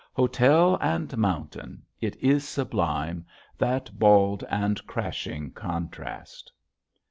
Hotel 0.13 0.79
and 0.81 1.15
Mountain! 1.15 1.83
it 1.99 2.15
is 2.15 2.43
sublime, 2.43 3.23
that 3.59 3.91
bald 3.99 4.43
and 4.49 4.83
crashing 4.87 5.51
contrast. 5.51 6.51